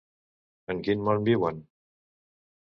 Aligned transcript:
En 0.73 0.81
quin 0.87 1.03
món 1.09 1.27
viuen? 1.29 1.61